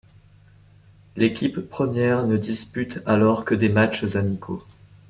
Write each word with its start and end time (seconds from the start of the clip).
L'équipe 1.15 1.59
première 1.59 2.25
ne 2.25 2.35
dispute 2.35 3.03
alors 3.05 3.45
que 3.45 3.53
des 3.53 3.69
matches 3.69 4.15
amicaux. 4.15 4.63